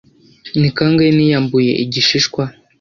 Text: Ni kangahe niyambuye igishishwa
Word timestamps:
Ni 0.59 0.69
kangahe 0.75 1.11
niyambuye 1.17 1.71
igishishwa 1.83 2.43